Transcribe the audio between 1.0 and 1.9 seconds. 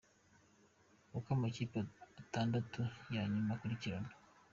Uko amakipe